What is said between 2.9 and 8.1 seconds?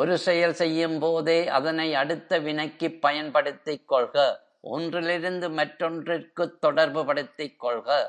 பயன்படுத்திக் கொள்க ஒன்றிலிருந்து மற்றொன்றிற்குத் தொடர்புபடுத்திக் கொள்க.